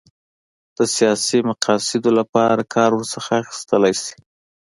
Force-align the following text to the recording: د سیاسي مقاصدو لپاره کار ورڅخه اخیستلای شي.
د 0.77 0.79
سیاسي 0.95 1.39
مقاصدو 1.49 2.09
لپاره 2.19 2.69
کار 2.75 2.91
ورڅخه 2.93 3.33
اخیستلای 3.43 3.93
شي. 4.03 4.15